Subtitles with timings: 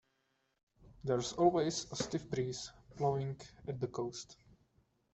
[1.03, 4.35] There's always a stiff breeze blowing at the coast.